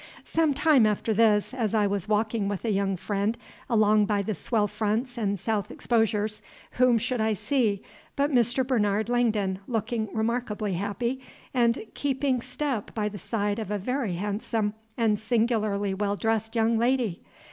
[0.25, 3.37] Some time after this, as I was walking with a young friend
[3.69, 7.83] along by the swell fronts and south exposures, whom should I see
[8.15, 8.65] but Mr.
[8.65, 11.21] Bernard Langdon, looking remarkably happy,
[11.53, 16.79] and keeping step by the side of a very handsome and singularly well dressed young
[16.79, 17.21] lady?